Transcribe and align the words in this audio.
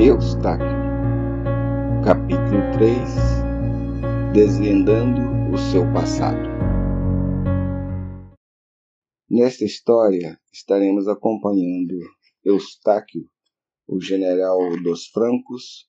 Eustáquio, 0.00 0.64
capítulo 2.04 2.70
3 2.78 4.32
Desvendando 4.32 5.52
o 5.52 5.58
seu 5.58 5.92
passado. 5.92 6.38
Nesta 9.28 9.64
história 9.64 10.38
estaremos 10.52 11.08
acompanhando 11.08 11.98
Eustáquio, 12.44 13.28
o 13.88 14.00
general 14.00 14.60
dos 14.84 15.08
francos, 15.08 15.88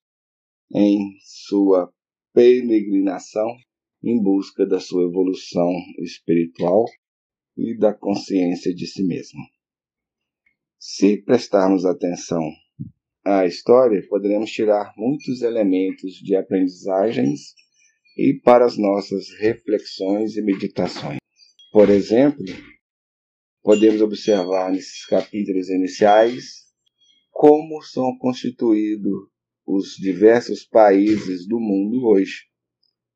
em 0.73 1.15
sua 1.21 1.93
peregrinação 2.33 3.47
em 4.03 4.19
busca 4.19 4.65
da 4.65 4.79
sua 4.79 5.03
evolução 5.03 5.71
espiritual 5.99 6.83
e 7.55 7.77
da 7.77 7.93
consciência 7.93 8.73
de 8.73 8.87
si 8.87 9.05
mesmo. 9.05 9.39
Se 10.79 11.21
prestarmos 11.21 11.85
atenção 11.85 12.41
à 13.25 13.45
história, 13.45 14.05
poderemos 14.09 14.49
tirar 14.51 14.93
muitos 14.97 15.41
elementos 15.41 16.13
de 16.15 16.35
aprendizagens 16.35 17.53
e 18.17 18.33
para 18.43 18.65
as 18.65 18.77
nossas 18.77 19.29
reflexões 19.39 20.35
e 20.35 20.41
meditações. 20.41 21.19
Por 21.71 21.89
exemplo, 21.89 22.43
podemos 23.61 24.01
observar 24.01 24.71
nesses 24.71 25.05
capítulos 25.05 25.69
iniciais 25.69 26.69
como 27.31 27.81
são 27.81 28.17
constituídos 28.17 29.13
os 29.65 29.95
diversos 29.95 30.65
países 30.65 31.47
do 31.47 31.59
mundo 31.59 32.07
hoje, 32.07 32.47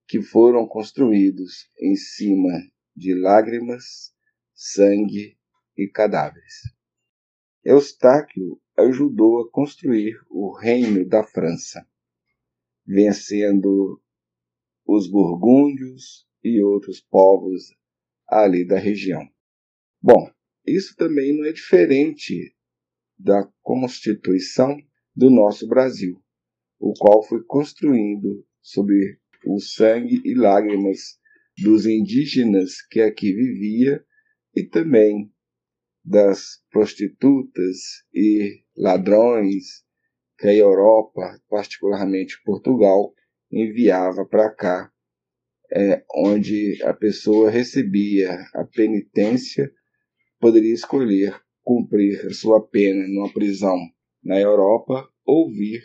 que 0.08 0.22
foram 0.22 0.68
construídos 0.68 1.68
em 1.82 1.96
cima 1.96 2.52
de 2.96 3.16
lágrimas, 3.16 4.14
sangue 4.54 5.36
e 5.76 5.90
cadáveres. 5.90 6.54
Eustáquio 7.66 8.60
ajudou 8.78 9.42
a 9.42 9.50
construir 9.50 10.20
o 10.30 10.52
reino 10.52 11.08
da 11.08 11.24
França, 11.24 11.88
vencendo 12.86 14.02
os 14.86 15.10
burgúndios 15.10 16.28
e 16.44 16.62
outros 16.62 17.00
povos 17.00 17.74
ali 18.28 18.66
da 18.66 18.78
região. 18.78 19.26
Bom, 20.02 20.30
isso 20.68 20.94
também 20.98 21.38
não 21.38 21.46
é 21.46 21.54
diferente 21.54 22.54
da 23.18 23.50
Constituição 23.62 24.78
do 25.16 25.30
nosso 25.30 25.66
Brasil, 25.66 26.22
o 26.80 26.94
qual 26.94 27.24
foi 27.24 27.44
construído 27.44 28.46
sobre 28.62 29.20
o 29.46 29.60
sangue 29.60 30.22
e 30.26 30.36
lágrimas 30.36 31.18
dos 31.58 31.86
indígenas 31.86 32.82
que 32.82 33.00
aqui 33.00 33.34
vivia 33.34 34.04
e 34.54 34.64
também 34.64 35.33
das 36.04 36.62
prostitutas 36.70 37.78
e 38.14 38.62
ladrões 38.76 39.84
que 40.38 40.48
a 40.48 40.54
Europa, 40.54 41.40
particularmente 41.50 42.42
Portugal, 42.44 43.14
enviava 43.52 44.26
para 44.26 44.54
cá, 44.54 44.92
é, 45.72 46.04
onde 46.16 46.84
a 46.84 46.94
pessoa 46.94 47.50
recebia 47.50 48.32
a 48.54 48.66
penitência, 48.66 49.72
poderia 50.40 50.74
escolher 50.74 51.40
cumprir 51.62 52.34
sua 52.34 52.62
pena 52.62 53.08
numa 53.08 53.32
prisão 53.32 53.78
na 54.22 54.40
Europa 54.40 55.10
ou 55.26 55.50
vir 55.50 55.82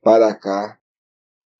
para 0.00 0.34
cá 0.34 0.78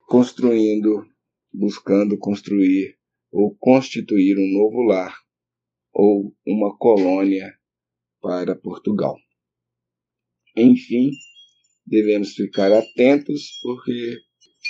construindo, 0.06 1.04
buscando 1.52 2.16
construir 2.16 2.96
ou 3.32 3.56
constituir 3.58 4.38
um 4.38 4.52
novo 4.52 4.82
lar 4.82 5.25
ou 5.98 6.36
uma 6.46 6.76
colônia 6.76 7.54
para 8.20 8.54
Portugal. 8.54 9.16
Enfim, 10.54 11.10
devemos 11.86 12.34
ficar 12.34 12.70
atentos 12.70 13.58
porque 13.62 14.18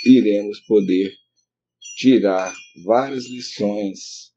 iremos 0.05 0.61
poder 0.61 1.13
tirar 1.97 2.55
várias 2.85 3.25
lições 3.25 4.31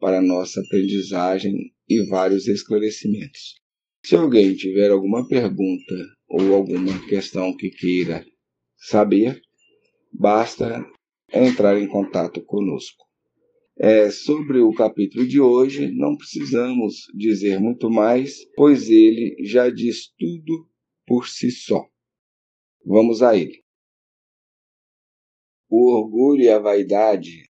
para 0.00 0.20
nossa 0.20 0.60
aprendizagem 0.60 1.72
e 1.88 2.04
vários 2.08 2.48
esclarecimentos. 2.48 3.60
Se 4.04 4.16
alguém 4.16 4.56
tiver 4.56 4.90
alguma 4.90 5.28
pergunta 5.28 5.94
ou 6.28 6.54
alguma 6.54 7.06
questão 7.06 7.56
que 7.56 7.70
queira 7.70 8.26
saber, 8.76 9.40
basta 10.12 10.84
entrar 11.32 11.80
em 11.80 11.86
contato 11.86 12.44
conosco. 12.44 13.11
É, 13.84 14.12
sobre 14.12 14.60
o 14.60 14.72
capítulo 14.72 15.26
de 15.26 15.40
hoje, 15.40 15.90
não 15.90 16.16
precisamos 16.16 17.08
dizer 17.12 17.58
muito 17.58 17.90
mais, 17.90 18.48
pois 18.54 18.88
ele 18.88 19.34
já 19.44 19.68
diz 19.70 20.06
tudo 20.16 20.70
por 21.04 21.26
si 21.26 21.50
só. 21.50 21.84
Vamos 22.86 23.24
a 23.24 23.36
ele. 23.36 23.64
O 25.68 25.96
orgulho 25.96 26.42
e 26.44 26.48
a 26.48 26.60
vaidade, 26.60 27.50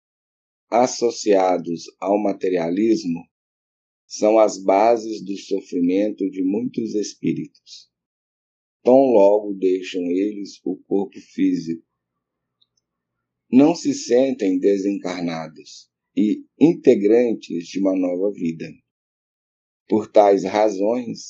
associados 0.69 1.83
ao 1.99 2.17
materialismo, 2.17 3.27
são 4.07 4.39
as 4.39 4.57
bases 4.57 5.21
do 5.25 5.35
sofrimento 5.35 6.29
de 6.29 6.45
muitos 6.45 6.95
espíritos. 6.95 7.91
Tão 8.81 8.95
logo 8.95 9.53
deixam 9.55 10.01
eles 10.03 10.61
o 10.63 10.77
corpo 10.87 11.19
físico. 11.19 11.85
Não 13.51 13.75
se 13.75 13.93
sentem 13.93 14.57
desencarnados 14.57 15.90
e 16.15 16.43
integrantes 16.59 17.67
de 17.67 17.79
uma 17.79 17.95
nova 17.95 18.31
vida. 18.33 18.65
Por 19.87 20.11
tais 20.11 20.43
razões, 20.43 21.27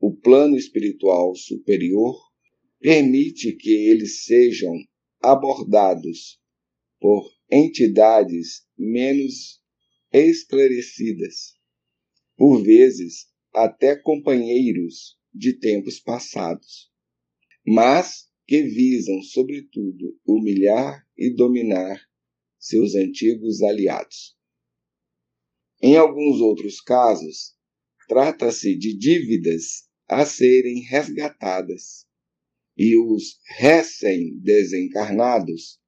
o 0.00 0.14
plano 0.14 0.56
espiritual 0.56 1.34
superior 1.34 2.16
permite 2.80 3.52
que 3.52 3.70
eles 3.70 4.24
sejam 4.24 4.74
abordados 5.22 6.38
por 7.00 7.28
entidades 7.50 8.66
menos 8.78 9.60
esclarecidas, 10.12 11.54
por 12.36 12.62
vezes 12.62 13.26
até 13.52 13.96
companheiros 13.96 15.18
de 15.32 15.58
tempos 15.58 15.98
passados, 16.00 16.90
mas 17.66 18.28
que 18.46 18.62
visam, 18.62 19.20
sobretudo, 19.22 20.18
humilhar 20.24 21.04
e 21.16 21.30
dominar 21.34 22.00
seus 22.66 22.94
antigos 22.94 23.62
aliados. 23.62 24.36
Em 25.82 25.96
alguns 25.96 26.40
outros 26.40 26.80
casos, 26.80 27.56
trata-se 28.08 28.74
de 28.76 28.96
dívidas 28.96 29.86
a 30.08 30.24
serem 30.24 30.80
resgatadas, 30.80 32.06
e 32.76 32.96
os 32.96 33.40
recém-desencarnados 33.58 35.80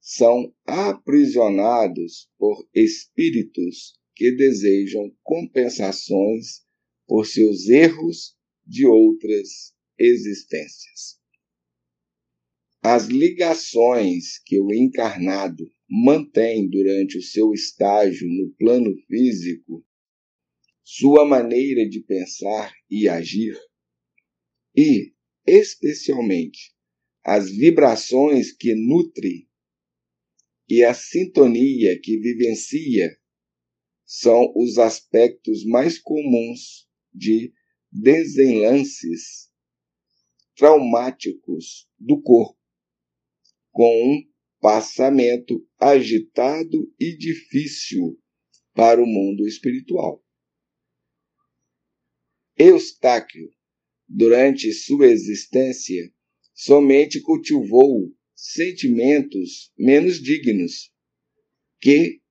são 0.00 0.54
aprisionados 0.66 2.30
por 2.38 2.66
espíritos 2.74 3.98
que 4.14 4.30
desejam 4.32 5.14
compensações 5.22 6.62
por 7.06 7.26
seus 7.26 7.68
erros 7.68 8.34
de 8.66 8.86
outras 8.86 9.74
existências. 9.98 11.18
As 12.82 13.06
ligações 13.06 14.38
que 14.44 14.58
o 14.60 14.72
encarnado 14.72 15.64
mantém 15.96 16.68
durante 16.68 17.18
o 17.18 17.22
seu 17.22 17.52
estágio 17.52 18.28
no 18.28 18.52
plano 18.54 18.92
físico, 19.06 19.86
sua 20.82 21.24
maneira 21.24 21.88
de 21.88 22.00
pensar 22.00 22.74
e 22.90 23.08
agir, 23.08 23.56
e, 24.76 25.14
especialmente, 25.46 26.74
as 27.24 27.48
vibrações 27.48 28.50
que 28.52 28.74
nutre 28.74 29.48
e 30.68 30.82
a 30.82 30.92
sintonia 30.92 31.96
que 32.00 32.18
vivencia 32.18 33.16
são 34.04 34.52
os 34.56 34.78
aspectos 34.78 35.64
mais 35.64 35.96
comuns 35.96 36.88
de 37.12 37.52
desenlaces 37.92 39.48
traumáticos 40.56 41.88
do 41.96 42.20
corpo, 42.20 42.58
com 43.70 44.12
um 44.12 44.33
passamento 44.64 45.62
agitado 45.78 46.90
e 46.98 47.14
difícil 47.14 48.18
para 48.72 48.98
o 48.98 49.06
mundo 49.06 49.46
espiritual. 49.46 50.24
Eustáquio, 52.56 53.52
durante 54.08 54.72
sua 54.72 55.08
existência, 55.08 56.10
somente 56.54 57.20
cultivou 57.20 58.10
sentimentos 58.34 59.70
menos 59.78 60.18
dignos, 60.18 60.90
que 61.78 62.22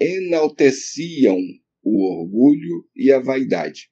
enalteciam 0.00 1.38
o 1.82 2.10
orgulho 2.10 2.88
e 2.96 3.12
a 3.12 3.20
vaidade. 3.20 3.90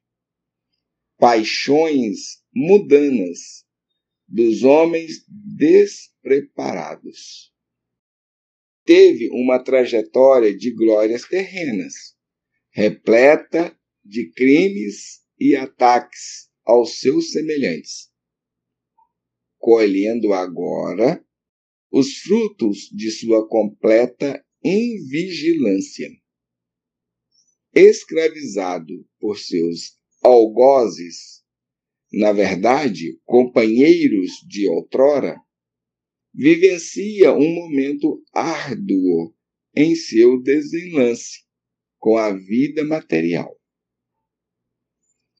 Paixões 1.19 2.42
mudanas 2.50 3.66
dos 4.26 4.62
homens 4.62 5.22
despreparados 5.28 7.52
teve 8.84 9.28
uma 9.31 9.58
trajetória 9.58 10.56
de 10.56 10.75
glórias 10.75 11.26
terrenas, 11.26 11.94
repleta 12.70 13.76
de 14.04 14.31
crimes 14.32 15.22
e 15.38 15.56
ataques 15.56 16.50
aos 16.64 16.98
seus 16.98 17.32
semelhantes. 17.32 18.12
colhendo 19.58 20.34
agora 20.34 21.25
os 21.90 22.19
frutos 22.19 22.90
de 22.92 23.10
sua 23.10 23.48
completa 23.48 24.44
invigilância. 24.62 26.10
Escravizado 27.75 29.06
por 29.19 29.38
seus 29.38 29.98
algozes, 30.22 31.42
na 32.12 32.30
verdade, 32.32 33.19
companheiros 33.25 34.32
de 34.46 34.69
outrora, 34.69 35.40
vivencia 36.34 37.32
um 37.32 37.54
momento 37.54 38.20
árduo 38.32 39.32
em 39.75 39.94
seu 39.94 40.42
desenlace 40.42 41.44
com 41.98 42.19
a 42.19 42.34
vida 42.34 42.84
material. 42.84 43.56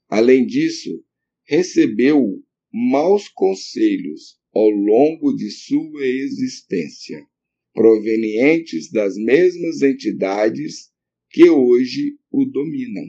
Além 0.08 0.46
disso, 0.46 1.05
recebeu 1.44 2.43
maus 2.73 3.29
conselhos 3.29 4.38
ao 4.52 4.70
longo 4.70 5.35
de 5.35 5.50
sua 5.50 6.06
existência, 6.06 7.26
provenientes 7.73 8.90
das 8.90 9.17
mesmas 9.17 9.82
entidades 9.82 10.93
que 11.29 11.49
hoje 11.50 12.17
o 12.31 12.44
dominam. 12.44 13.06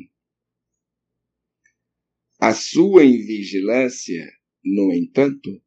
A 2.39 2.53
sua 2.53 3.05
invigilância, 3.05 4.27
no 4.63 4.91
entanto, 4.91 5.61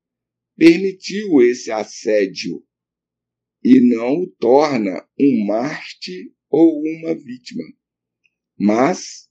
permitiu 0.58 1.40
esse 1.40 1.70
assédio 1.70 2.66
e 3.62 3.80
não 3.94 4.22
o 4.22 4.30
torna 4.40 5.08
um 5.18 5.46
Marte 5.46 6.34
ou 6.50 6.82
uma 6.82 7.14
vítima, 7.14 7.62
mas 8.58 9.30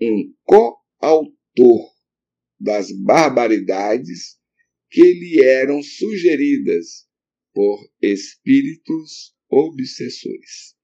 um 0.00 0.32
coautor 0.44 1.92
das 2.58 2.92
barbaridades 2.92 4.38
que 4.88 5.02
lhe 5.02 5.42
eram 5.42 5.82
sugeridas 5.82 7.08
por 7.52 7.90
espíritos 8.00 9.34
obsessores. 9.48 10.76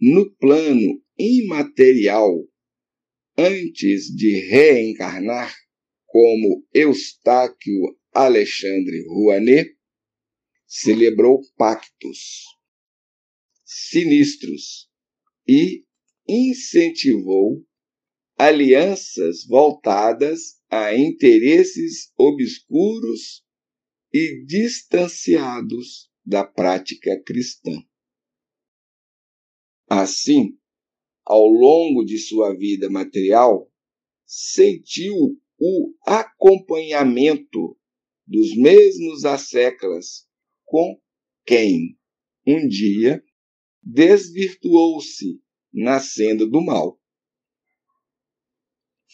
No 0.00 0.34
plano 0.36 1.02
imaterial, 1.18 2.48
antes 3.36 4.06
de 4.06 4.38
reencarnar 4.48 5.54
como 6.16 6.66
Eustáquio 6.72 7.94
Alexandre 8.10 9.04
Rouanet, 9.06 9.76
celebrou 10.66 11.42
pactos 11.58 12.46
sinistros 13.62 14.90
e 15.46 15.84
incentivou 16.26 17.62
alianças 18.38 19.44
voltadas 19.46 20.58
a 20.70 20.94
interesses 20.94 22.10
obscuros 22.16 23.44
e 24.10 24.42
distanciados 24.46 26.10
da 26.24 26.44
prática 26.44 27.22
cristã. 27.26 27.78
Assim, 29.86 30.58
ao 31.26 31.46
longo 31.46 32.06
de 32.06 32.16
sua 32.16 32.56
vida 32.56 32.88
material, 32.88 33.70
sentiu 34.24 35.38
o 35.58 35.94
acompanhamento 36.06 37.78
dos 38.26 38.56
mesmos 38.56 39.24
asseclas 39.24 40.26
com 40.64 41.00
quem 41.44 41.98
um 42.46 42.66
dia 42.68 43.22
desvirtuou-se 43.82 45.40
na 45.72 46.00
senda 46.00 46.46
do 46.46 46.60
mal. 46.60 47.00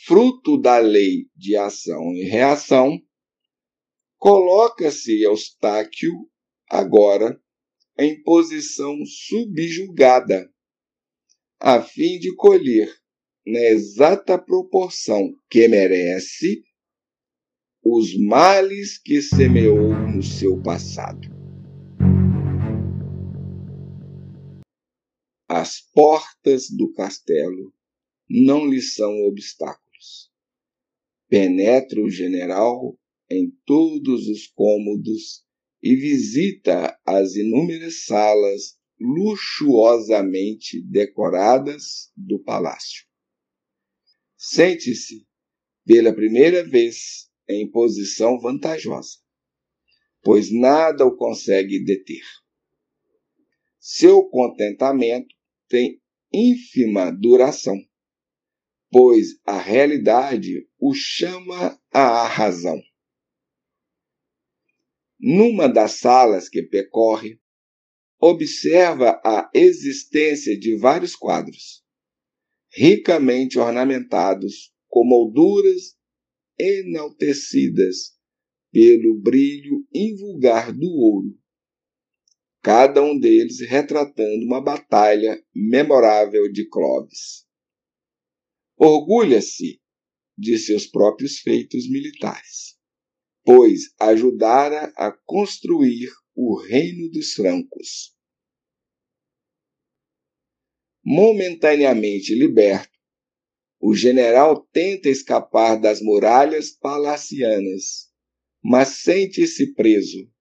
Fruto 0.05 0.61
da 0.61 0.79
lei 0.79 1.31
de 1.37 1.57
ação 1.57 2.15
e 2.15 2.25
reação, 2.25 3.01
coloca-se 4.19 5.23
Eustáquio 5.23 6.13
agora 6.69 7.41
em 7.99 8.23
posição 8.23 8.97
subjugada, 9.05 10.51
a 11.61 11.81
fim 11.83 12.19
de 12.19 12.35
colher, 12.35 13.02
na 13.47 13.61
exata 13.61 14.39
proporção 14.39 15.35
que 15.51 15.67
merece, 15.67 16.63
os 17.85 18.17
males 18.17 18.99
que 18.99 19.21
semeou 19.21 19.93
no 20.09 20.23
seu 20.23 20.61
passado. 20.63 21.29
As 25.49 25.81
portas 25.93 26.71
do 26.71 26.93
castelo 26.93 27.75
não 28.31 28.67
lhe 28.67 28.81
são 28.81 29.13
obstáculos. 29.27 30.31
Penetra 31.29 32.01
o 32.01 32.09
general 32.09 32.97
em 33.29 33.51
todos 33.67 34.29
os 34.29 34.47
cômodos 34.47 35.45
e 35.83 35.97
visita 35.97 36.97
as 37.05 37.35
inúmeras 37.35 38.05
salas 38.05 38.79
luxuosamente 39.01 40.81
decoradas 40.81 42.13
do 42.17 42.39
palácio. 42.39 43.12
Sente-se, 44.45 45.25
pela 45.87 46.13
primeira 46.13 46.69
vez, 46.69 47.31
em 47.49 47.71
posição 47.71 48.41
vantajosa, 48.41 49.19
pois 50.21 50.51
nada 50.51 51.07
o 51.07 51.17
consegue 51.17 51.85
deter. 51.85 52.25
Seu 53.79 54.25
contentamento 54.25 55.33
tem 55.69 56.03
ínfima 56.33 57.13
duração, 57.13 57.77
pois 58.91 59.41
a 59.47 59.61
realidade 59.61 60.69
o 60.77 60.93
chama 60.93 61.81
à 61.93 62.27
razão. 62.27 62.83
Numa 65.21 65.69
das 65.69 66.01
salas 66.01 66.49
que 66.49 66.65
percorre, 66.65 67.41
observa 68.19 69.21
a 69.25 69.49
existência 69.55 70.59
de 70.59 70.77
vários 70.77 71.15
quadros, 71.15 71.82
ricamente 72.75 73.59
ornamentados 73.59 74.73
com 74.89 75.05
molduras 75.05 75.97
enaltecidas 76.59 78.17
pelo 78.71 79.21
brilho 79.21 79.87
invulgar 79.93 80.73
do 80.73 80.87
ouro 80.87 81.43
cada 82.63 83.03
um 83.03 83.19
deles 83.19 83.59
retratando 83.61 84.47
uma 84.47 84.63
batalha 84.63 85.37
memorável 85.53 86.51
de 86.51 86.69
Clovis. 86.69 87.45
Orgulha-se 88.77 89.81
de 90.39 90.57
seus 90.59 90.87
próprios 90.87 91.41
feitos 91.41 91.91
militares, 91.91 92.79
pois 93.45 93.93
ajudara 94.01 94.93
a 94.97 95.11
construir 95.25 96.09
o 96.35 96.57
reino 96.57 97.11
dos 97.11 97.33
francos. 97.33 98.17
Momentaneamente 101.05 102.35
liberto, 102.35 102.91
o 103.81 103.95
general 103.95 104.67
tenta 104.73 105.09
escapar 105.09 105.81
das 105.81 106.01
muralhas 106.01 106.71
palacianas, 106.71 108.11
mas 108.63 109.03
sente-se 109.03 109.75
preso 109.75 110.33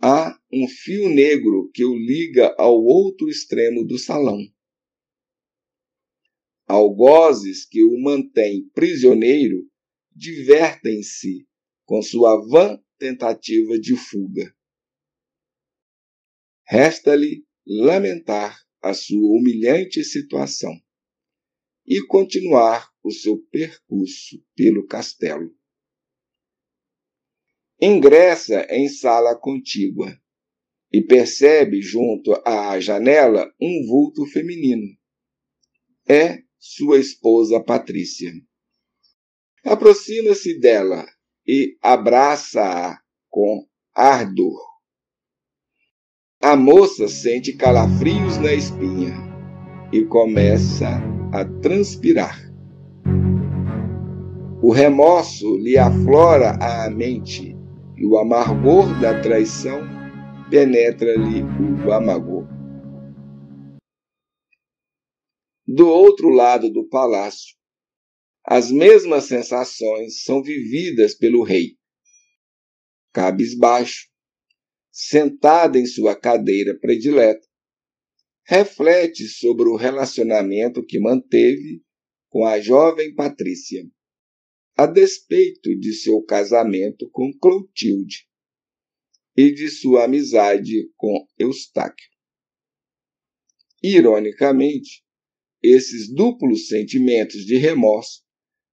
há 0.00 0.38
um 0.52 0.68
fio 0.68 1.08
negro 1.08 1.70
que 1.72 1.84
o 1.84 1.94
liga 1.94 2.54
ao 2.58 2.74
outro 2.82 3.28
extremo 3.28 3.84
do 3.84 3.98
salão. 3.98 4.38
Algozes 6.66 7.64
que 7.64 7.82
o 7.82 8.00
mantém 8.00 8.68
prisioneiro 8.70 9.68
divertem-se 10.12 11.46
com 11.84 12.02
sua 12.02 12.36
vã 12.48 12.80
tentativa 12.98 13.78
de 13.78 13.96
fuga. 13.96 14.54
Resta-lhe 16.64 17.44
lamentar 17.64 18.65
a 18.88 18.94
sua 18.94 19.28
humilhante 19.38 20.02
situação 20.04 20.72
e 21.86 22.04
continuar 22.06 22.90
o 23.02 23.10
seu 23.10 23.38
percurso 23.50 24.42
pelo 24.54 24.86
castelo 24.86 25.54
ingressa 27.80 28.66
em 28.70 28.88
sala 28.88 29.38
contígua 29.38 30.18
e 30.92 31.02
percebe 31.02 31.82
junto 31.82 32.32
à 32.46 32.78
janela 32.80 33.52
um 33.60 33.86
vulto 33.86 34.24
feminino. 34.26 34.96
É 36.08 36.42
sua 36.58 36.98
esposa 36.98 37.62
Patrícia. 37.62 38.32
Aproxima-se 39.64 40.58
dela 40.58 41.06
e 41.46 41.76
abraça-a 41.82 42.98
com 43.28 43.68
ardor. 43.92 44.75
A 46.42 46.54
moça 46.54 47.08
sente 47.08 47.54
calafrios 47.54 48.36
na 48.36 48.52
espinha 48.52 49.14
e 49.90 50.04
começa 50.04 51.00
a 51.32 51.44
transpirar. 51.62 52.38
O 54.62 54.70
remorso 54.70 55.56
lhe 55.56 55.78
aflora 55.78 56.50
à 56.60 56.90
mente 56.90 57.56
e 57.96 58.06
o 58.06 58.18
amargor 58.18 59.00
da 59.00 59.18
traição 59.22 59.80
penetra-lhe 60.50 61.42
o 61.86 61.90
amargor. 61.90 62.46
Do 65.66 65.88
outro 65.88 66.28
lado 66.28 66.70
do 66.70 66.86
palácio, 66.86 67.56
as 68.44 68.70
mesmas 68.70 69.24
sensações 69.24 70.22
são 70.22 70.42
vividas 70.42 71.14
pelo 71.14 71.42
rei, 71.42 71.76
cabisbaixo, 73.12 74.06
sentada 74.98 75.78
em 75.78 75.84
sua 75.84 76.18
cadeira 76.18 76.74
predileta, 76.74 77.46
reflete 78.46 79.28
sobre 79.28 79.68
o 79.68 79.76
relacionamento 79.76 80.82
que 80.82 80.98
manteve 80.98 81.82
com 82.30 82.46
a 82.46 82.58
jovem 82.58 83.14
Patrícia, 83.14 83.84
a 84.74 84.86
despeito 84.86 85.78
de 85.78 85.92
seu 85.92 86.22
casamento 86.22 87.10
com 87.10 87.30
Clotilde 87.38 88.26
e 89.36 89.52
de 89.52 89.68
sua 89.68 90.04
amizade 90.04 90.90
com 90.96 91.26
Eustáquio. 91.38 92.08
Ironicamente, 93.82 95.04
esses 95.62 96.10
duplos 96.10 96.68
sentimentos 96.68 97.44
de 97.44 97.58
remorso 97.58 98.22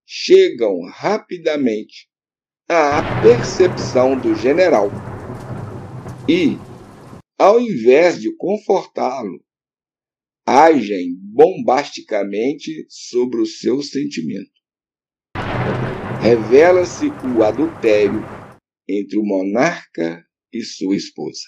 chegam 0.06 0.80
rapidamente 0.86 2.08
à 2.66 3.02
percepção 3.20 4.18
do 4.18 4.34
general 4.34 4.90
e, 6.28 6.56
ao 7.38 7.60
invés 7.60 8.20
de 8.20 8.34
confortá-lo, 8.36 9.44
agem 10.46 11.14
bombasticamente 11.20 12.86
sobre 12.88 13.40
o 13.40 13.46
seu 13.46 13.82
sentimento. 13.82 14.50
Revela-se 16.22 17.06
o 17.36 17.42
adultério 17.42 18.22
entre 18.88 19.18
o 19.18 19.22
monarca 19.22 20.24
e 20.52 20.62
sua 20.62 20.96
esposa. 20.96 21.44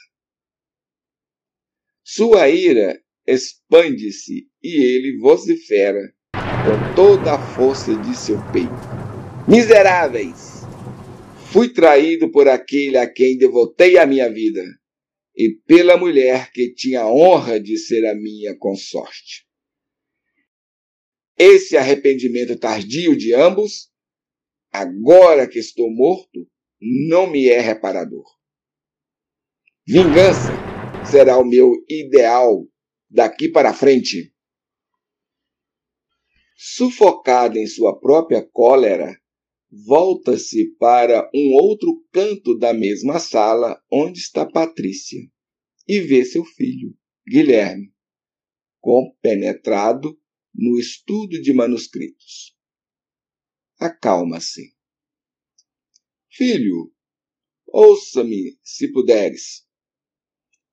Sua 2.04 2.48
ira 2.48 3.00
expande-se 3.26 4.46
e 4.62 4.82
ele 4.82 5.18
vocifera 5.18 6.14
com 6.32 6.94
toda 6.94 7.34
a 7.34 7.38
força 7.54 7.96
de 7.96 8.14
seu 8.14 8.36
peito: 8.52 8.70
Miseráveis! 9.48 10.55
Fui 11.56 11.72
traído 11.72 12.30
por 12.30 12.48
aquele 12.48 12.98
a 12.98 13.10
quem 13.10 13.38
devotei 13.38 13.96
a 13.96 14.04
minha 14.04 14.30
vida 14.30 14.62
e 15.34 15.58
pela 15.66 15.96
mulher 15.96 16.52
que 16.52 16.74
tinha 16.74 17.00
a 17.00 17.10
honra 17.10 17.58
de 17.58 17.78
ser 17.78 18.04
a 18.04 18.14
minha 18.14 18.54
consorte. 18.58 19.48
Esse 21.38 21.74
arrependimento 21.74 22.58
tardio 22.58 23.16
de 23.16 23.32
ambos, 23.32 23.90
agora 24.70 25.48
que 25.48 25.58
estou 25.58 25.90
morto, 25.90 26.46
não 27.08 27.26
me 27.26 27.48
é 27.48 27.58
reparador. 27.58 28.26
Vingança 29.86 30.52
será 31.10 31.38
o 31.38 31.44
meu 31.44 31.72
ideal 31.88 32.68
daqui 33.08 33.48
para 33.48 33.72
frente. 33.72 34.30
Sufocada 36.54 37.58
em 37.58 37.66
sua 37.66 37.98
própria 37.98 38.46
cólera, 38.46 39.18
volta-se 39.84 40.74
para 40.78 41.28
um 41.34 41.54
outro 41.54 42.02
canto 42.12 42.56
da 42.56 42.72
mesma 42.72 43.18
sala 43.18 43.82
onde 43.90 44.20
está 44.20 44.46
Patrícia 44.46 45.20
e 45.86 46.00
vê 46.00 46.24
seu 46.24 46.44
filho, 46.44 46.96
Guilherme, 47.28 47.92
compenetrado 48.80 50.18
no 50.54 50.78
estudo 50.78 51.40
de 51.42 51.52
manuscritos. 51.52 52.56
Acalma-se. 53.78 54.74
Filho, 56.30 56.92
ouça-me 57.66 58.58
se 58.62 58.90
puderes. 58.90 59.66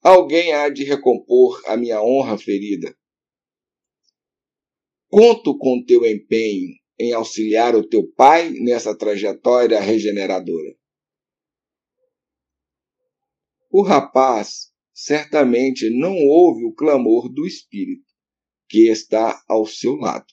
Alguém 0.01 0.53
há 0.53 0.69
de 0.69 0.83
recompor 0.83 1.61
a 1.65 1.75
minha 1.75 2.01
honra 2.01 2.37
ferida. 2.37 2.97
Conto 5.09 5.57
com 5.57 5.83
teu 5.83 6.05
empenho 6.05 6.82
em 7.03 7.11
auxiliar 7.11 7.75
o 7.75 7.87
teu 7.87 8.07
pai 8.13 8.49
nessa 8.51 8.97
trajetória 8.97 9.79
regeneradora. 9.79 10.75
O 13.69 13.81
rapaz 13.81 14.71
certamente 14.93 15.89
não 15.89 16.15
ouve 16.15 16.63
o 16.63 16.73
clamor 16.73 17.27
do 17.27 17.45
espírito 17.45 18.05
que 18.69 18.89
está 18.89 19.43
ao 19.49 19.65
seu 19.65 19.95
lado, 19.95 20.31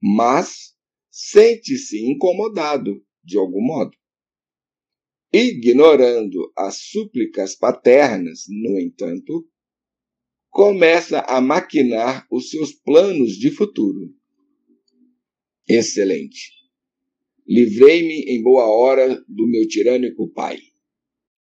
mas 0.00 0.74
sente-se 1.10 2.02
incomodado 2.04 3.04
de 3.22 3.36
algum 3.36 3.60
modo. 3.60 3.96
Ignorando 5.32 6.52
as 6.56 6.76
súplicas 6.76 7.54
paternas, 7.54 8.44
no 8.48 8.78
entanto, 8.80 9.46
começa 10.48 11.20
a 11.20 11.40
maquinar 11.40 12.26
os 12.30 12.48
seus 12.48 12.72
planos 12.72 13.32
de 13.32 13.50
futuro. 13.50 14.14
Excelente. 15.68 16.52
Livrei-me 17.46 18.22
em 18.22 18.42
boa 18.42 18.66
hora 18.66 19.22
do 19.28 19.46
meu 19.48 19.66
tirânico 19.66 20.28
pai, 20.32 20.58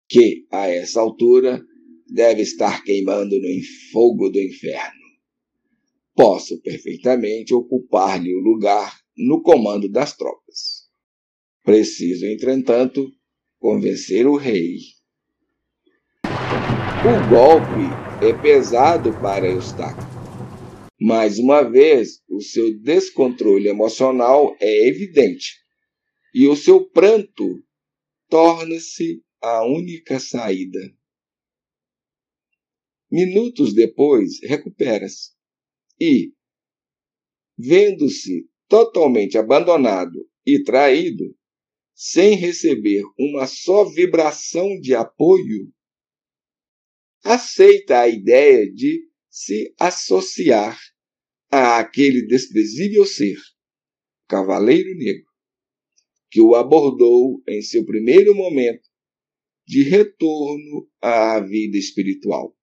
que, 0.09 0.47
a 0.51 0.67
essa 0.69 1.01
altura, 1.01 1.63
deve 2.07 2.43
estar 2.43 2.83
queimando 2.85 3.39
no 3.39 3.49
fogo 3.93 4.31
do 4.31 4.41
inferno. 4.41 5.05
Posso 6.15 6.61
perfeitamente 6.61 7.53
ocupar-lhe 7.53 8.35
o 8.35 8.41
lugar 8.41 8.99
no 9.17 9.43
comando 9.43 9.89
das 9.89 10.17
tropas. 10.17 10.89
Preciso, 11.63 12.25
entretanto, 12.27 13.11
convencer 13.59 14.27
o 14.27 14.37
rei. 14.37 14.77
O 17.05 17.29
golpe 17.29 18.27
é 18.27 18.33
pesado 18.41 19.13
para 19.21 19.51
Eustáquio. 19.51 20.14
Mais 21.07 21.39
uma 21.39 21.61
vez, 21.61 22.23
o 22.31 22.41
seu 22.41 22.81
descontrole 22.81 23.69
emocional 23.69 24.57
é 24.59 24.89
evidente 24.89 25.53
e 26.33 26.49
o 26.49 26.57
seu 26.57 26.89
pranto 26.89 27.63
torna-se 28.31 29.23
a 29.39 29.67
única 29.67 30.19
saída. 30.19 30.81
Minutos 33.11 33.75
depois, 33.75 34.41
recupera-se 34.45 35.33
e, 36.01 36.33
vendo-se 37.59 38.49
totalmente 38.67 39.37
abandonado 39.37 40.27
e 40.47 40.63
traído, 40.63 41.37
sem 41.93 42.35
receber 42.35 43.03
uma 43.19 43.47
só 43.47 43.85
vibração 43.85 44.81
de 44.81 44.95
apoio, 44.95 45.71
aceita 47.23 48.01
a 48.01 48.09
ideia 48.09 48.73
de 48.73 49.07
se 49.29 49.75
associar 49.79 50.79
a 51.51 51.79
aquele 51.79 52.27
desprezível 52.27 53.05
ser, 53.07 53.37
Cavaleiro 54.29 54.97
Negro, 54.97 55.31
que 56.31 56.41
o 56.41 56.55
abordou 56.55 57.43
em 57.49 57.63
seu 57.63 57.85
primeiro 57.85 58.35
momento 58.35 58.89
de 59.67 59.83
retorno 59.83 60.89
à 61.01 61.41
vida 61.41 61.77
espiritual. 61.79 62.57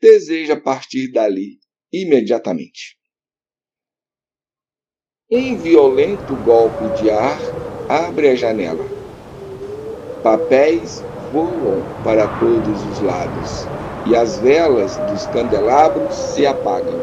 Deseja 0.00 0.60
partir 0.60 1.12
dali 1.12 1.58
imediatamente. 1.92 2.98
Um 5.30 5.56
violento 5.56 6.36
golpe 6.36 6.90
de 6.90 7.10
ar 7.10 7.42
abre 7.88 8.28
a 8.28 8.34
janela. 8.34 8.86
Papéis 10.22 11.06
voam 11.30 11.90
para 12.02 12.28
todos 12.28 12.84
os 12.84 13.00
lados 13.00 13.70
e 14.04 14.14
as 14.14 14.38
velas 14.38 14.98
dos 14.98 15.26
candelabros 15.26 16.32
se 16.32 16.44
apagam. 16.46 17.02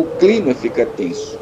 O 0.00 0.18
clima 0.18 0.54
fica 0.54 0.86
tenso 0.96 1.36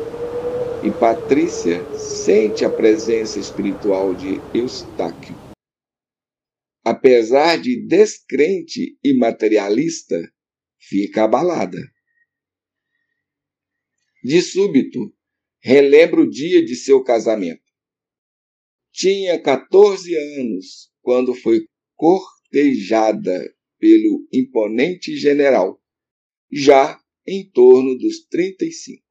e 0.85 0.91
Patrícia 0.91 1.79
sente 1.97 2.65
a 2.65 2.69
presença 2.69 3.38
espiritual 3.38 4.12
de 4.17 4.41
Eustáquio. 4.53 5.37
Apesar 6.85 7.57
de 7.57 7.87
descrente 7.87 8.99
e 9.05 9.17
materialista, 9.17 10.21
fica 10.77 11.23
abalada. 11.23 11.79
De 14.25 14.43
súbito, 14.43 15.15
relembra 15.61 16.23
o 16.23 16.29
dia 16.29 16.61
de 16.65 16.75
seu 16.75 17.05
casamento. 17.05 17.62
Tinha 18.91 19.41
14 19.41 20.17
anos 20.37 20.91
quando 21.00 21.33
foi 21.33 21.65
cortejada 21.95 23.55
pelo 23.79 24.27
imponente 24.33 25.17
general, 25.17 25.81
já 26.50 27.00
em 27.28 27.50
torno 27.50 27.97
dos 27.99 28.26
35. 28.26 29.04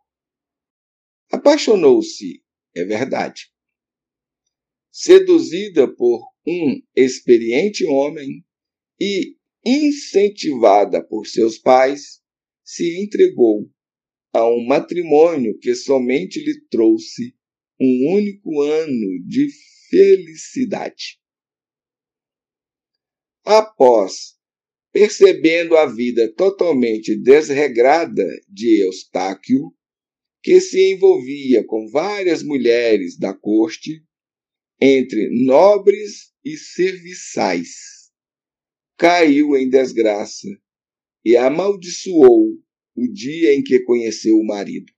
Apaixonou-se, 1.32 2.44
é 2.76 2.84
verdade. 2.84 3.52
Seduzida 4.92 5.88
por 5.88 6.28
um 6.48 6.82
experiente 6.96 7.86
homem 7.86 8.44
e 9.00 9.38
incentivada 9.64 11.04
por 11.06 11.28
seus 11.28 11.60
pais, 11.60 12.22
se 12.64 13.00
entregou 13.00 13.70
a 14.34 14.48
um 14.48 14.66
matrimônio 14.66 15.58
que 15.60 15.76
somente 15.76 16.40
lhe 16.40 16.62
trouxe 16.70 17.36
um 17.80 18.14
único 18.16 18.62
ano 18.62 19.24
de 19.28 19.48
felicidade. 19.90 21.20
Após 23.46 24.37
percebendo 24.92 25.76
a 25.78 25.86
vida 25.86 26.32
totalmente 26.34 27.16
desregrada 27.16 28.26
de 28.48 28.84
Eustáquio, 28.84 29.74
que 30.42 30.60
se 30.62 30.94
envolvia 30.94 31.64
com 31.66 31.90
várias 31.90 32.42
mulheres 32.42 33.18
da 33.18 33.34
corte, 33.34 34.04
entre 34.80 35.30
nobres 35.46 36.32
e 36.46 36.56
serviçais, 36.56 38.12
caiu 38.98 39.58
em 39.58 39.70
desgraça 39.70 40.48
e 41.26 41.36
amaldiçoou 41.36 42.54
o 42.96 43.08
dia 43.12 43.54
em 43.54 43.64
que 43.64 43.82
conheceu 43.82 44.38
o 44.38 44.46
marido. 44.46 44.92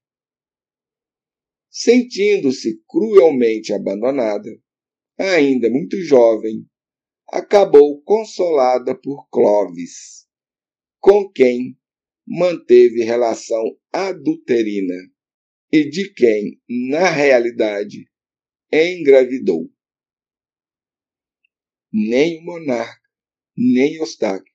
Sentindo-se 1.69 2.81
cruelmente 2.87 3.73
abandonada, 3.73 4.49
ainda 5.17 5.69
muito 5.69 5.99
jovem, 6.01 6.65
acabou 7.31 8.01
consolada 8.01 8.95
por 8.95 9.27
Clovis, 9.29 10.27
com 10.99 11.29
quem 11.31 11.77
manteve 12.27 13.03
relação 13.03 13.63
adulterina 13.91 14.95
e 15.71 15.89
de 15.89 16.13
quem, 16.13 16.61
na 16.89 17.09
realidade, 17.09 18.09
engravidou. 18.71 19.71
Nem 21.91 22.39
o 22.39 22.43
monarca, 22.43 23.09
nem 23.55 23.95
Eustáquio 23.95 24.53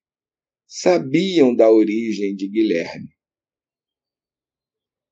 sabiam 0.66 1.54
da 1.54 1.70
origem 1.70 2.34
de 2.34 2.48
Guilherme. 2.48 3.14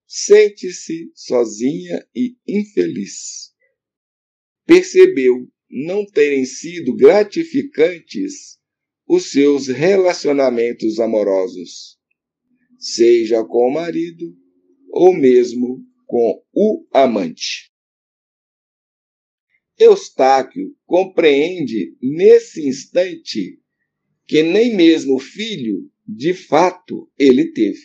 Sente-se 0.07 1.13
sozinha 1.15 2.05
e 2.15 2.37
infeliz. 2.47 3.55
Percebeu 4.67 5.49
não 5.73 6.05
terem 6.05 6.45
sido 6.45 6.95
gratificantes 6.95 8.59
os 9.09 9.31
seus 9.31 9.69
relacionamentos 9.69 11.01
amorosos, 11.01 11.99
seja 12.79 13.43
com 13.43 13.69
o 13.69 13.73
marido 13.73 14.37
ou 14.91 15.15
mesmo 15.15 15.83
com 16.07 16.43
o 16.53 16.87
amante. 16.93 17.73
Eustáquio 19.79 20.77
compreende 20.85 21.97
nesse 22.03 22.69
instante 22.69 23.59
que 24.27 24.43
nem 24.43 24.77
mesmo 24.77 25.19
filho, 25.19 25.91
de 26.07 26.35
fato, 26.35 27.11
ele 27.19 27.51
teve. 27.53 27.81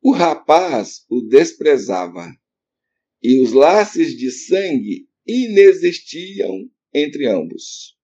O 0.00 0.12
rapaz 0.12 1.04
o 1.10 1.20
desprezava, 1.20 2.32
e 3.20 3.40
os 3.40 3.52
laços 3.52 4.12
de 4.12 4.30
sangue 4.30 5.08
inexistiam 5.26 6.70
entre 6.94 7.26
ambos. 7.26 7.96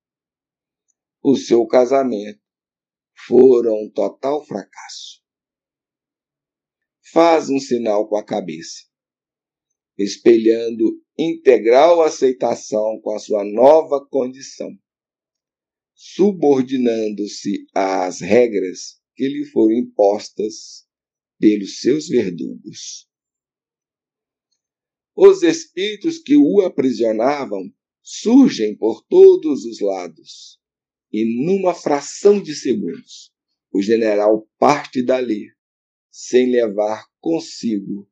O 1.23 1.37
seu 1.37 1.67
casamento 1.67 2.41
fora 3.27 3.73
um 3.73 3.91
total 3.95 4.45
fracasso. 4.45 5.23
Faz 7.13 7.49
um 7.49 7.61
sinal 7.61 8.09
com 8.09 8.17
a 8.17 8.25
cabeça, 8.25 8.85
espelhando 9.97 11.01
integral 11.17 12.03
aceitação 12.03 13.01
com 13.03 13.15
a 13.15 13.19
sua 13.19 13.45
nova 13.45 14.05
condição, 14.09 14.71
subordinando-se 15.95 17.67
às 17.75 18.21
regras 18.21 19.01
que 19.15 19.29
lhe 19.29 19.45
foram 19.45 19.77
impostas 19.77 20.89
pelos 21.39 21.81
seus 21.81 22.09
verdugos. 22.09 23.12
Os 25.15 25.43
espíritos 25.43 26.19
que 26.19 26.39
o 26.39 26.63
aprisionavam 26.63 27.71
surgem 28.03 28.75
por 28.75 29.05
todos 29.05 29.67
os 29.67 29.79
lados. 29.79 30.59
E 31.13 31.45
numa 31.45 31.75
fração 31.75 32.41
de 32.41 32.55
segundos, 32.55 33.31
o 33.71 33.83
general 33.83 34.49
parte 34.59 35.05
dali, 35.05 35.49
sem 36.11 36.51
levar 36.51 37.05
consigo 37.21 38.09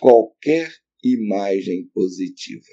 qualquer 0.00 0.72
imagem 1.04 1.90
positiva. 1.92 2.66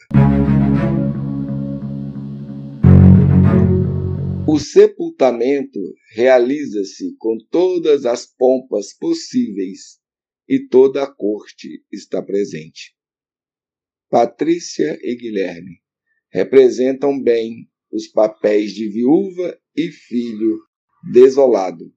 O 4.48 4.58
sepultamento 4.58 5.80
realiza-se 6.16 7.18
com 7.18 7.38
todas 7.52 8.06
as 8.06 8.26
pompas 8.26 8.94
possíveis 8.98 10.00
e 10.48 10.66
toda 10.70 11.04
a 11.04 11.14
corte 11.14 11.84
está 11.92 12.24
presente. 12.24 12.97
Patrícia 14.10 14.98
e 15.02 15.16
Guilherme 15.18 15.82
representam 16.32 17.22
bem 17.22 17.70
os 17.92 18.08
papéis 18.08 18.72
de 18.72 18.88
viúva 18.88 19.60
e 19.76 19.92
filho 19.92 20.62
desolado, 21.12 21.94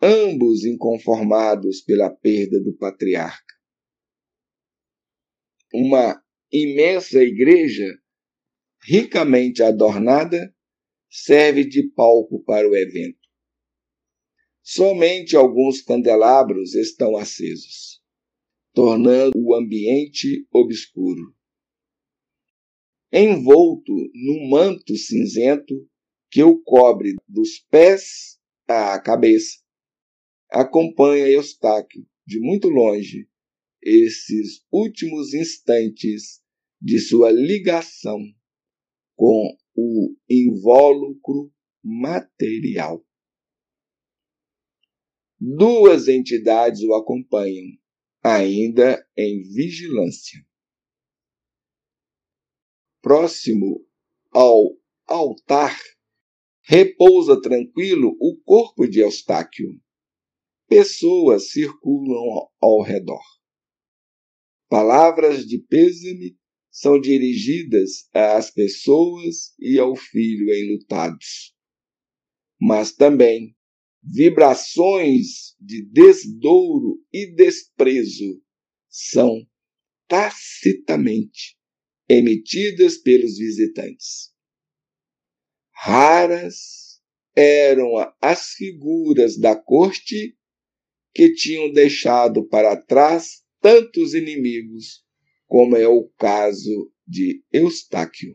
ambos 0.00 0.64
inconformados 0.64 1.82
pela 1.82 2.08
perda 2.08 2.58
do 2.60 2.74
patriarca. 2.78 3.54
Uma 5.74 6.22
imensa 6.50 7.22
igreja, 7.22 7.86
ricamente 8.82 9.62
adornada, 9.62 10.54
serve 11.10 11.64
de 11.64 11.90
palco 11.90 12.42
para 12.42 12.66
o 12.66 12.74
evento. 12.74 13.20
Somente 14.62 15.36
alguns 15.36 15.82
candelabros 15.82 16.74
estão 16.74 17.18
acesos 17.18 18.01
tornando 18.72 19.32
o 19.36 19.54
ambiente 19.54 20.46
obscuro. 20.52 21.34
Envolto 23.12 23.92
num 24.14 24.48
manto 24.48 24.96
cinzento 24.96 25.74
que 26.30 26.42
o 26.42 26.62
cobre 26.62 27.14
dos 27.28 27.58
pés 27.70 28.40
à 28.66 28.98
cabeça, 28.98 29.58
acompanha 30.50 31.28
Eustáquio, 31.28 32.06
de 32.26 32.40
muito 32.40 32.68
longe, 32.68 33.28
esses 33.82 34.64
últimos 34.72 35.34
instantes 35.34 36.40
de 36.80 36.98
sua 37.00 37.30
ligação 37.30 38.18
com 39.14 39.56
o 39.76 40.14
invólucro 40.28 41.52
material. 41.84 43.04
Duas 45.38 46.08
entidades 46.08 46.82
o 46.82 46.94
acompanham, 46.94 47.66
ainda 48.22 49.04
em 49.16 49.42
vigilância. 49.42 50.40
Próximo 53.00 53.84
ao 54.30 54.78
altar, 55.06 55.76
repousa 56.62 57.40
tranquilo 57.40 58.16
o 58.20 58.40
corpo 58.44 58.86
de 58.86 59.00
Eustáquio. 59.00 59.68
Pessoas 60.68 61.50
circulam 61.50 62.48
ao 62.60 62.80
redor. 62.80 63.22
Palavras 64.68 65.44
de 65.44 65.58
pêsame 65.58 66.38
são 66.70 66.98
dirigidas 66.98 68.08
às 68.14 68.50
pessoas 68.50 69.52
e 69.58 69.78
ao 69.78 69.94
filho 69.94 70.46
enlutados. 70.54 71.54
Mas 72.58 72.92
também 72.92 73.54
vibrações 74.02 75.54
de 75.60 75.84
desdouro 75.90 76.98
e 77.12 77.34
desprezo 77.34 78.42
são 78.88 79.46
tacitamente 80.08 81.56
emitidas 82.08 82.98
pelos 82.98 83.38
visitantes. 83.38 84.32
Raras 85.70 87.00
eram 87.34 87.92
as 88.20 88.50
figuras 88.50 89.38
da 89.38 89.56
corte 89.56 90.36
que 91.14 91.34
tinham 91.34 91.72
deixado 91.72 92.46
para 92.46 92.76
trás 92.76 93.42
tantos 93.60 94.14
inimigos, 94.14 95.04
como 95.46 95.76
é 95.76 95.86
o 95.86 96.08
caso 96.18 96.92
de 97.06 97.42
Eustáquio. 97.52 98.34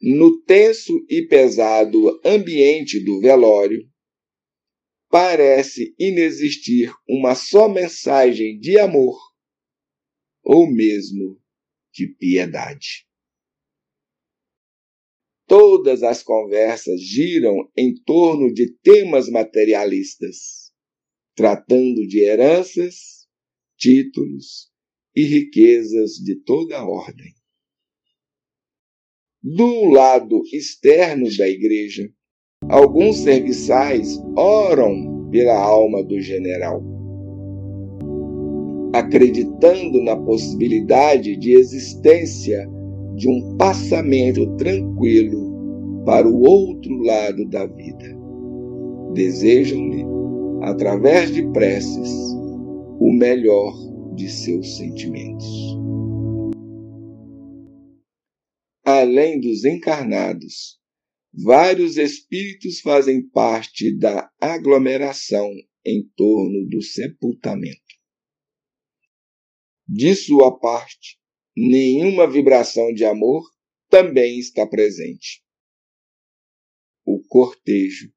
No 0.00 0.40
tenso 0.42 1.04
e 1.08 1.26
pesado 1.26 2.20
ambiente 2.24 3.02
do 3.04 3.20
velório, 3.20 3.88
parece 5.10 5.94
inexistir 5.98 6.92
uma 7.08 7.34
só 7.34 7.68
mensagem 7.68 8.60
de 8.60 8.78
amor 8.78 9.18
ou 10.44 10.70
mesmo 10.70 11.40
de 11.92 12.06
piedade. 12.06 13.08
Todas 15.48 16.02
as 16.02 16.22
conversas 16.22 17.02
giram 17.02 17.70
em 17.76 17.94
torno 18.04 18.52
de 18.52 18.70
temas 18.82 19.28
materialistas, 19.28 20.70
tratando 21.34 22.06
de 22.06 22.20
heranças, 22.20 23.26
títulos 23.76 24.70
e 25.16 25.24
riquezas 25.24 26.12
de 26.12 26.36
toda 26.36 26.84
ordem. 26.84 27.37
Do 29.40 29.84
lado 29.92 30.42
externo 30.52 31.26
da 31.38 31.48
igreja, 31.48 32.10
alguns 32.68 33.18
serviçais 33.18 34.20
oram 34.36 35.28
pela 35.30 35.56
alma 35.56 36.02
do 36.02 36.20
general, 36.20 36.82
acreditando 38.92 40.02
na 40.02 40.16
possibilidade 40.16 41.36
de 41.36 41.56
existência 41.56 42.68
de 43.14 43.28
um 43.28 43.56
passamento 43.56 44.56
tranquilo 44.56 46.02
para 46.04 46.28
o 46.28 46.40
outro 46.40 46.98
lado 47.04 47.48
da 47.48 47.64
vida. 47.64 48.18
Desejam-lhe, 49.14 50.04
através 50.62 51.32
de 51.32 51.46
preces, 51.52 52.10
o 52.98 53.12
melhor 53.12 53.72
de 54.16 54.28
seus 54.28 54.76
sentimentos. 54.76 55.78
Além 59.00 59.40
dos 59.40 59.64
encarnados, 59.64 60.78
vários 61.32 61.96
espíritos 61.96 62.80
fazem 62.80 63.28
parte 63.28 63.96
da 63.96 64.30
aglomeração 64.40 65.50
em 65.84 66.08
torno 66.16 66.66
do 66.68 66.82
sepultamento. 66.82 67.80
De 69.86 70.14
sua 70.14 70.58
parte, 70.58 71.18
nenhuma 71.56 72.30
vibração 72.30 72.92
de 72.92 73.04
amor 73.04 73.42
também 73.88 74.38
está 74.38 74.66
presente. 74.66 75.42
O 77.06 77.22
cortejo 77.26 78.12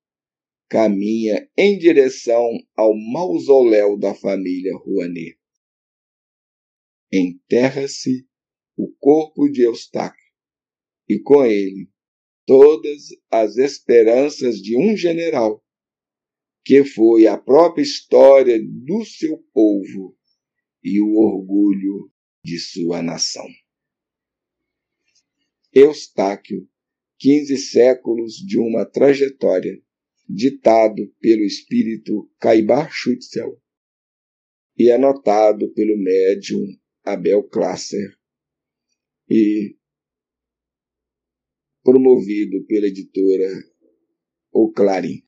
caminha 0.68 1.50
em 1.58 1.78
direção 1.78 2.50
ao 2.76 2.94
mausoléu 2.96 3.98
da 3.98 4.14
família 4.14 4.76
Rouanet. 4.78 5.38
Enterra-se 7.12 8.26
o 8.78 8.90
corpo 9.00 9.50
de 9.50 9.62
Eustáquio 9.64 10.21
e 11.12 11.20
com 11.20 11.44
ele 11.46 11.90
todas 12.46 13.10
as 13.30 13.58
esperanças 13.58 14.62
de 14.62 14.78
um 14.78 14.96
general, 14.96 15.62
que 16.64 16.86
foi 16.86 17.28
a 17.28 17.38
própria 17.38 17.84
história 17.84 18.58
do 18.62 19.04
seu 19.04 19.38
povo 19.54 20.18
e 20.82 21.02
o 21.02 21.16
orgulho 21.18 22.10
de 22.46 22.58
sua 22.60 23.02
nação. 23.02 23.46
Eustáquio, 25.74 26.66
quinze 27.20 27.58
séculos 27.58 28.36
de 28.36 28.58
uma 28.58 28.86
trajetória, 28.86 29.82
ditado 30.30 31.14
pelo 31.20 31.44
espírito 31.44 32.32
Caibar 32.40 32.90
Schutzel 32.90 33.62
e 34.78 34.90
anotado 34.90 35.74
pelo 35.74 35.98
médium 35.98 36.66
Abel 37.04 37.44
Klasser 37.44 38.18
e 39.30 39.76
promovido 41.84 42.64
pela 42.68 42.88
editora 42.88 43.48
O 44.54 44.72
Clarim. 44.72 45.20